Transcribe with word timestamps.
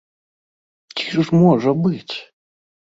Ці 0.97 1.05
ж 1.29 1.45
можа 1.45 1.77
быць! 1.85 2.15